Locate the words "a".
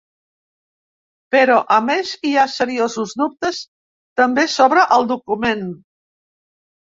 1.75-1.77